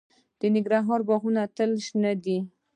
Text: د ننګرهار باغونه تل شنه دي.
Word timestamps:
د 0.39 0.41
ننګرهار 0.55 1.01
باغونه 1.07 1.41
تل 1.55 1.71
شنه 1.87 2.11
دي. 2.23 2.37